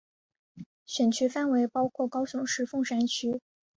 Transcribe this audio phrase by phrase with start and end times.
[0.87, 3.39] 选区范围包括高雄市凤山区。